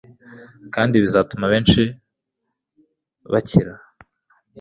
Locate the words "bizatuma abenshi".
1.03-1.81